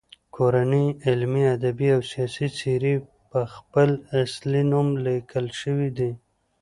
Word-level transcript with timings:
کورنۍ 0.35 0.85
علمي، 1.05 1.43
ادبي 1.55 1.89
او 1.95 2.01
سیاسي 2.11 2.47
څیرې 2.57 2.95
په 3.29 3.39
خپل 3.55 3.89
اصلي 4.21 4.63
نوم 4.71 4.87
لیکل 5.05 5.45
شوي 5.61 5.89
دي. 5.97 6.11